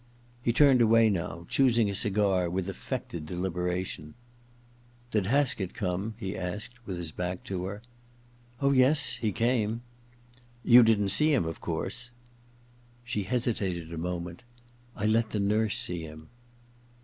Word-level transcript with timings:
He 0.41 0.51
turned 0.51 0.81
away 0.81 1.11
now, 1.11 1.45
choosing 1.47 1.87
a 1.87 1.93
cigar 1.93 2.49
with 2.49 2.67
affected 2.67 3.27
deliberation. 3.27 4.15
^Did 5.11 5.27
Haskett 5.27 5.75
come?' 5.75 6.15
he 6.17 6.35
asked, 6.35 6.83
with 6.87 6.97
his 6.97 7.11
back 7.11 7.43
to 7.43 7.65
her. 7.65 7.75
II 7.75 7.77
THE 7.77 7.77
OTHER 7.77 7.85
TWO 7.85 8.51
53 8.51 8.51
* 8.57 8.61
Oh, 8.61 8.71
yes— 8.71 9.15
he 9.27 9.31
came/ 9.31 9.81
* 10.25 10.63
You 10.73 10.81
didn't 10.81 11.09
see 11.09 11.31
him, 11.31 11.45
of 11.45 11.61
course?' 11.61 12.09
She 13.03 13.25
hesitated 13.25 13.93
a 13.93 13.97
moment. 13.99 14.41
*I 14.95 15.05
let 15.05 15.29
the 15.29 15.39
nurse 15.39 15.77
see 15.77 16.01
him. 16.01 16.29